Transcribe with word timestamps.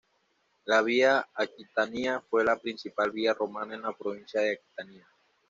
La 0.65 0.81
Vía 0.81 1.27
Aquitania 1.35 2.21
fue 2.27 2.43
la 2.43 2.57
principal 2.59 3.11
vía 3.11 3.35
romana 3.35 3.75
en 3.75 3.83
la 3.83 3.93
provincia 3.95 4.41
de 4.41 4.53
Aquitania. 4.53 5.07